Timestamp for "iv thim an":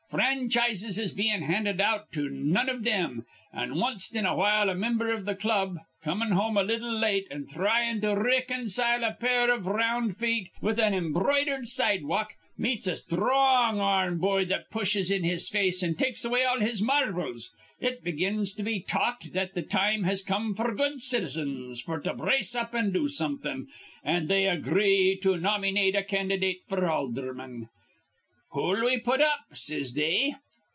2.67-3.75